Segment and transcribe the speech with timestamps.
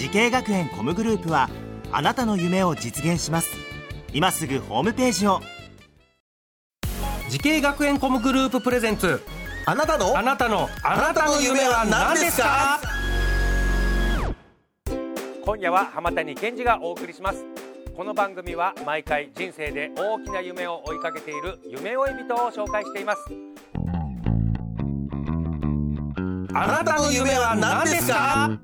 [0.00, 1.50] 滋慶学園 COMグループは
[1.92, 3.50] あなたの夢を実現します。
[4.14, 5.42] 今すぐホームページを。
[7.28, 9.20] 滋慶学園 COMグループプレゼンツ。
[9.66, 10.16] あなたの？
[10.16, 10.70] あなたの。
[10.82, 12.80] あなたの夢は何ですか？
[15.44, 17.44] 今夜は浜谷健司がお送りします。
[17.94, 23.20] この番組は毎回人生で大きな夢を追いかけている夢追い人を紹介しています。
[26.54, 28.58] あなたの夢は何ですか？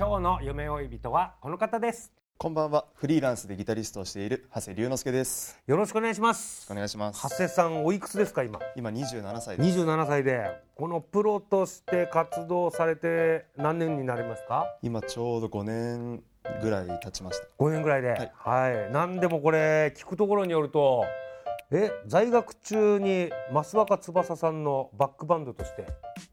[0.00, 2.10] 今日の夢追い人はこの方です。
[2.38, 2.86] こんばんは。
[2.94, 5.60] フリーランスでギタリストをしている長谷龍之介です。
[5.66, 6.66] よろしくお願いします。
[6.72, 7.20] お願いします。
[7.22, 8.58] 長谷さんおいくつですか今？
[8.76, 9.78] 今27歳です。
[9.78, 10.58] 27歳で。
[10.74, 14.74] このプロとして活動されて何年になりますか？
[14.80, 16.22] 今ちょうど5年
[16.62, 17.46] ぐらい経ちました。
[17.58, 18.12] 5年ぐらいで。
[18.12, 18.32] はい。
[18.34, 21.04] はい、なんでもこれ聞くところによると
[21.70, 25.84] え在学中に増若翼さんのバックバンドとして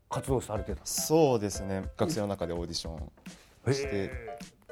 [0.09, 0.79] 活動されてた。
[0.85, 1.83] そうですね。
[1.97, 3.11] 学生の中でオーディション
[3.73, 4.27] して。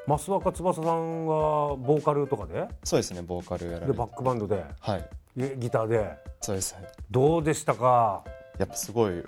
[0.08, 2.68] 増若翼さんがボーカルとかで？
[2.84, 3.92] そうですねボーカルやられて。
[3.92, 4.64] でバックバンドで？
[4.80, 5.10] はい。
[5.38, 6.12] えギターで？
[6.42, 6.76] そうです。
[7.10, 8.24] どうでしたか？
[8.60, 9.24] やっぱすごい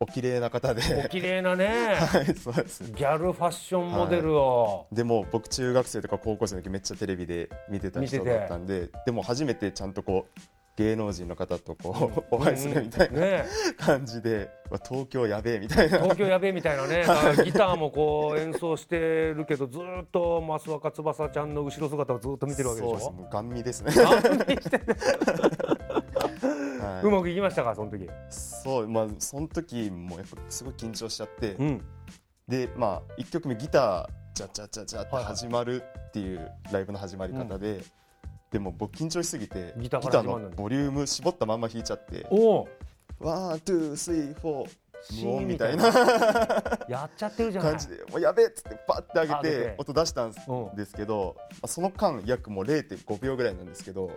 [0.00, 0.82] お綺麗な方で。
[1.04, 1.96] お綺麗なね。
[2.00, 2.82] はいそうです。
[2.92, 10.40] ギャルファッションモデルを、でも僕中学生とか高校生の時めっちゃテレビで見てた人だったんででも初めてちゃんとこう
[10.76, 13.44] 芸能人の方とこうお会いするみたいなね。
[13.78, 15.98] 感じで、うわ東京やべえみたいな。
[16.00, 17.04] 東京やべえみたいなね、
[17.44, 18.98] ギターもこう演奏して
[19.34, 22.98] るけどずーっと増若翼ちゃんの後ろ姿をずっと見てるわけでしょ？
[22.98, 23.92] そうですガン見ですね。
[26.80, 28.04] はうまくいきましたかその時？
[28.04, 31.84] い、そうまあその時もやっぱすごい緊張しちゃって、うん。
[32.48, 37.80] でまあ1曲目ギタージャジャジャジャってはいはい始まるっていうライブの始まり方で、
[38.50, 42.68] でも僕緊張しすぎてギターのボリューム絞ったまんま弾いちゃっておお
[43.18, 45.84] one, two, three, four、無音みたいな。
[46.88, 47.70] やっちゃってるじゃない。
[47.72, 49.74] 感じで、もうやべえっつってバッて上げてて。
[49.78, 50.32] 音出したん
[50.74, 54.10] ですけど、まあその間約もう0.5秒ぐらいなんですけど、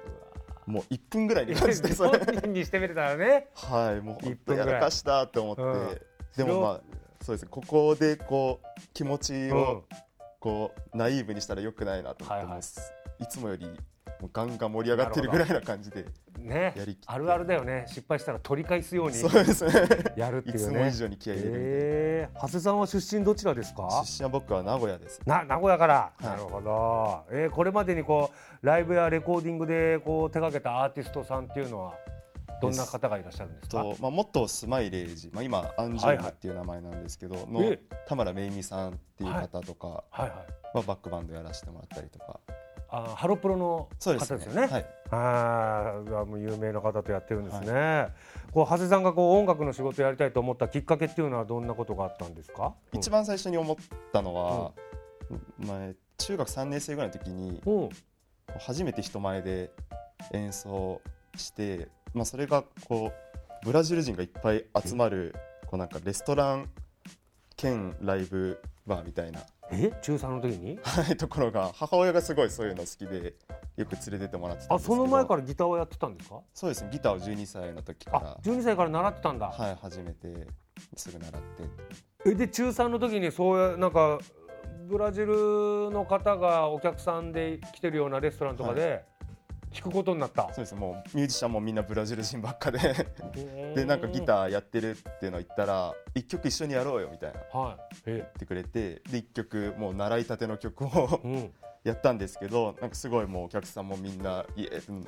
[0.66, 2.20] もう1分ぐらいに感じてそれ。
[2.48, 3.48] にしてみれたらね。
[3.56, 6.46] はい、もう本当やらかしたと思って、うん。
[6.48, 6.82] でもまあ
[7.22, 9.58] そうですね、ここでこう気持ちうん。
[9.58, 9.84] を
[10.40, 12.56] こうナイーブにしたらよくないなと思ってはいはい。
[12.58, 12.94] ます。
[13.20, 13.70] いつもより
[14.28, 16.06] ガンガン盛り上がってるぐらいな感じで、
[16.38, 16.74] ね。
[16.76, 17.06] やりきって。
[17.08, 17.86] あるあるだよね。
[17.88, 19.66] 失敗したら取り返すようにそうです。
[19.66, 19.72] ね。
[20.18, 20.62] やるっていうね。
[20.62, 21.56] いつも以上に気合い入れる。
[21.58, 22.42] えー。
[22.42, 23.88] 長谷さんは出身どちらですか？
[24.06, 25.22] 出身は僕は名古屋です。
[25.26, 26.24] な名古屋から、い。
[26.24, 28.32] なるほど、えーこれまでにこ
[28.62, 31.94] うライブやレコーディングでこう手掛けたアーティストさんっていうのは
[32.62, 33.82] どんな方がいらっしゃるんですか？
[33.84, 40.22] とまあ、元スマイレージ、まあ、今アンジュルムっていう名前なんですけど、のえ田村めいみさんっていう方とかはい。
[40.22, 42.40] はいはバックバンドやらせてもらったりとか
[42.92, 44.68] あハロプロの方ですよね。
[44.68, 48.08] はい、ああもう有名な方とやってるんですね、
[48.52, 52.74] こう長谷さんがこう音楽の仕事やりたいと思ったきっかけっていうのはどんなことがあったんですか？
[52.94, 53.78] 一番最初に思っ
[54.12, 54.72] たのは、
[55.58, 57.90] 前中学3年生ぐらいの時にうん、うん
[58.58, 59.70] 初めて人前で
[60.34, 61.02] 演奏
[61.36, 63.12] して、まあ、それがこ
[63.62, 65.36] うブラジル人がいっぱい集まる
[65.68, 66.68] こうなんかレストラン
[67.56, 69.42] 兼ライブバーみたいな
[69.72, 69.92] え？
[70.02, 70.80] 中3の時に？
[70.84, 73.34] はいところが母親がすごいそういうの好きで
[73.78, 74.96] よく連れてってもらってたんあですけど。
[74.98, 76.40] その前からギターをやってたんですか？
[76.54, 76.84] そうです。
[76.84, 80.48] ねギターを12歳の時かあら12歳から習ってたんだ、はい始めて
[80.96, 81.64] すぐ習って。
[82.26, 84.20] えで中3の時にそういうなんか
[84.88, 89.06] ブラジルの方がお客さんで来てるようなレストランとかで
[89.72, 90.74] 弾くことになった、そうです。
[90.74, 92.80] ねもうミュージシャンもみんなブラジル人ばっかで。
[93.76, 97.40] でなんかギターやってるっていうのを言ったら一曲一緒にやろうよみたいな。
[97.54, 97.78] 言はい。
[98.08, 98.28] え。
[98.28, 101.54] ってくれてで一曲もう習いたての曲をうん。
[101.86, 105.06] やったんですけどなんかすごいもうお客さんもみんなイエー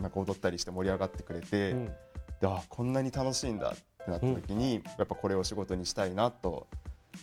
[0.00, 1.86] なんか踊ったりして盛り上がってくれて、うん。
[1.86, 1.92] で
[2.44, 6.66] あこんなに楽しいんだってなった時に、やっぱこれを仕事にしたいなと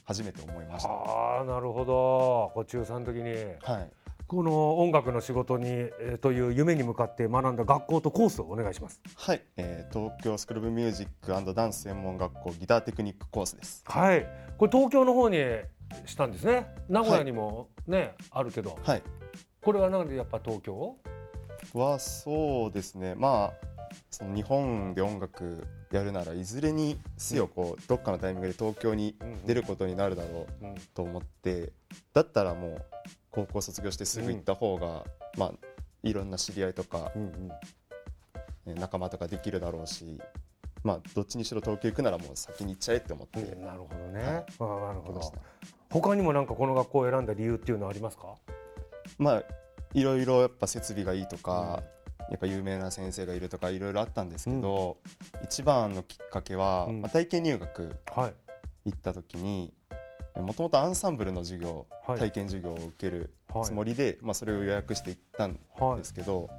[0.06, 0.90] 初めて思いました。
[0.90, 2.52] ああなるほど。
[2.54, 3.32] こう中3の時に。
[3.62, 3.92] はい
[4.28, 9.02] この音楽の仕事に、えーという夢に向かって学んだ学校とコースをお願いします。
[9.16, 13.84] はい、えー東京スクール・ミュージックダンス専門学校ギターテクニックコースです。
[13.86, 14.26] はい。
[14.58, 15.38] これ東京の方に
[16.06, 16.74] したんですね。
[16.90, 18.80] 名古屋にもね、あるけど。
[18.84, 19.04] はい、
[19.62, 20.96] これはなんでやっぱ東京？
[21.74, 23.16] はそうですね。
[23.16, 23.68] まあ
[24.10, 29.16] その日本で音楽やるならいずれにせよこうどっかのタイミングで東京に
[29.46, 30.76] 出ることになるだろううん。
[30.96, 31.74] と思って
[32.14, 32.86] だったらもう
[33.34, 35.04] 高校卒業してすぐ行った方が、
[35.38, 35.52] まあ
[36.04, 37.48] いろんな知り合いとか、うんうん。
[37.48, 37.56] ね
[38.80, 40.18] 仲間とかできるだろうし
[40.84, 45.34] まあどっちにしろ東京行くならもう先に行っちゃえって思って、うんなるほどね、ああなるほど。
[45.90, 48.36] 他にもなんかこの学校を選んだ理由っていうのはありますか？
[49.18, 49.44] まあ
[49.94, 51.84] いろいろやっぱ設備がいいとか、
[52.30, 54.98] やっぱ有名な先生がいるとかいろいろあったんですけど、
[55.44, 57.02] 一番のきっかけは、うん。
[57.02, 58.34] まあ、体験入学はい。
[58.86, 59.74] 行った時に
[60.36, 62.20] もともとアンサンブルの授業、はい。
[62.20, 63.66] 体験授業を受けるはい。
[63.66, 66.50] つもりで、まあ、それを予約して行ったんはいですけど、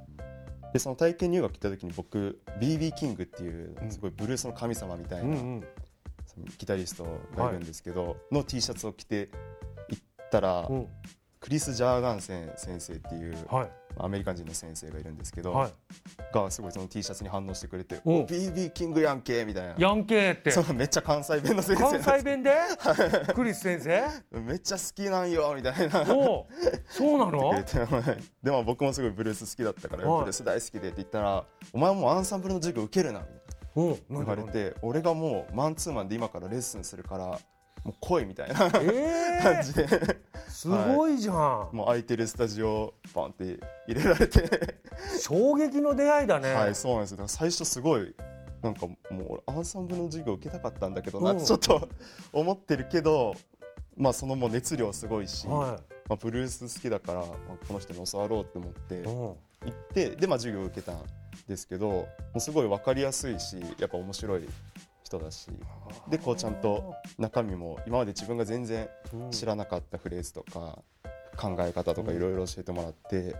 [0.73, 3.91] でその体験入学行った時に僕 BB キングっていううん。
[3.91, 5.63] すごいブルースの神様みたいな、うん
[6.57, 7.05] ギタリスト
[7.37, 9.29] がいるんですけど、の T シャツを着て
[9.89, 10.87] 行ったら、うん。
[11.39, 15.71] クリス・ジャーガンセン先生っていうはいアメリカ人の先生がいるんですけど、はい。
[16.33, 18.11] がすごいその T シャツに反応してくれて「う。
[18.11, 19.75] んお BB キングやんけ」みたいな。
[19.77, 20.73] ヤンケーってそう。
[20.73, 21.83] めっちゃ関西弁の先生。
[21.99, 22.55] 関西弁で？
[23.33, 24.39] クリス先生？
[24.39, 26.05] めっちゃ好きなんよみたいな。
[26.13, 26.45] おう。
[26.87, 27.53] そうなの？
[28.43, 30.19] でも僕もすごいブルース好きだったから、はい。
[30.19, 33.35] ブルース大好きでって言ったら「お前もうアンサンブルの授業受けるな」みたい
[33.75, 33.81] う。
[33.81, 37.39] んな言われて俺がもうマンツーマンで今からレッスンするから
[37.85, 39.85] もう来いみたいなえ感じで。
[39.85, 40.17] ー、
[40.49, 41.35] すごいじゃん、
[41.71, 44.75] もう空いてるスタジオバンって入れられて。
[45.21, 47.27] 衝撃の出会いだね、はいそうなんですよ。
[47.27, 48.15] 最初すごい
[48.63, 51.87] なんかもう俺アンサンブルの授業受けたかったんだけどなちょっと
[52.33, 53.35] 思ってるけど
[53.95, 55.79] まあそのもう熱量すごいし、は
[56.09, 57.27] まあ、ブルース好きだから、まあ、
[57.67, 59.37] この人に教わろうって思って行
[59.69, 60.97] ってで、まあ、授業を受けたん
[61.47, 64.47] ですけどもうすごい分かりやすいしやっぱ面白い
[65.05, 65.47] 人だし。
[66.09, 69.31] でこうちゃんと中身も今まで自分が全然うん。
[69.31, 70.79] 知らなかったフレーズとか
[71.37, 73.35] 考え方とかいろいろ教えてもらって、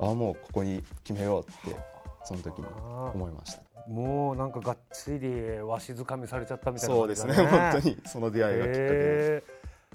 [0.00, 1.76] ああもうここに決めようって
[2.24, 2.66] その時に
[3.14, 3.62] 思いました。
[3.88, 7.98] もうなんかがっつりわしづかみされちゃったみたいなそうですね本当に。
[8.06, 9.42] その出会いがきっかけで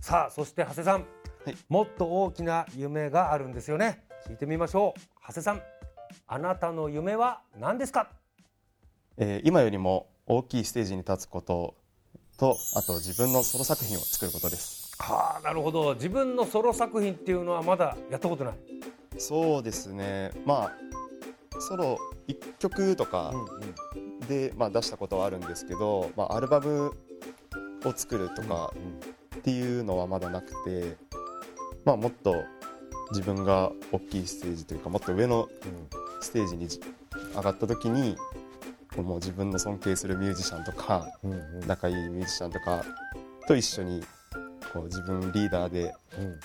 [0.01, 1.05] さあそして長谷さん、
[1.45, 1.57] はい。
[1.69, 4.03] もっと大きな夢があるんですよね。
[4.27, 4.99] 聞いてみましょう。
[5.27, 5.61] 長谷さん
[6.27, 8.09] あなたの夢は何ですか？
[9.17, 11.75] えー今よりも大きいステージに立つこと
[12.37, 14.95] とあと自分のソロ作品を作ることです。
[14.99, 15.93] はあなるほど。
[15.93, 18.53] 自分のソロ作品っていうのはまだやったことない、
[19.17, 20.31] そうですね。
[20.45, 23.33] まあソロ1曲とか
[24.27, 26.91] で、まあ、出したことはあるんですけど、まあ、アルバム
[27.83, 28.73] を作るとか
[29.37, 30.97] っていうのはまだなくて、
[31.85, 32.43] まあ、もっと
[33.11, 35.47] 自分が大きいステージというかもっと上の
[36.21, 36.79] ステージにじ
[37.35, 38.17] 上がった時に
[39.01, 41.37] もう自分の尊敬するミュージシャンとかうんうん。
[41.37, 42.83] うん仲いいミュージシャンとか
[43.47, 44.03] と一緒に
[44.73, 45.93] こう自分リーダーで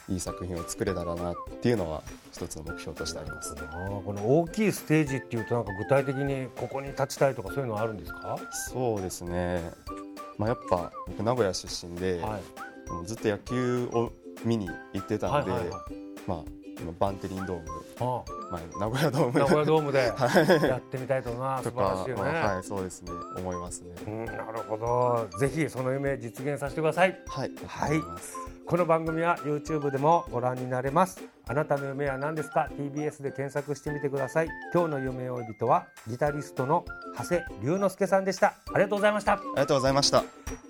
[0.08, 0.14] うん。
[0.14, 2.02] いい作品を作れたらなっていうのは
[2.32, 3.54] 一つの目標としてあります。
[3.58, 8.38] あーこの大きいステージっていうとなんか具体的にここに立ちたいとかそういうのはあるんですか？
[8.72, 9.62] そうですね、
[10.38, 12.42] まあ、やっぱ僕名古屋出身で、はい。
[13.06, 14.12] ずっと野球を
[14.44, 15.80] 見に行ってたんで、はいはいはい。
[16.26, 16.38] まあ、
[16.80, 17.64] 今バンテリンドーム、
[18.00, 20.10] あまあ、名古屋ドーム名古屋ドームで。
[20.16, 20.68] はい。
[20.68, 23.12] やってみたいとな素と晴らかしいよね、まあはいそうですね。
[23.36, 23.94] 思いますね。
[24.06, 25.38] うん、なるほど。
[25.38, 27.20] ぜひその夢実現させてください。
[27.28, 27.50] はい。
[27.66, 28.00] はい。
[28.66, 31.20] この番組は YouTube でもご覧になれます。
[31.46, 34.48] あなたの夢は何ですか？TBS で検索してみてください。
[34.72, 36.84] 今日の夢追い人はギタリストの
[37.18, 38.54] 長谷龍之介さんでした。
[38.72, 39.32] ありがとうございました。
[39.34, 40.69] ありがとうございました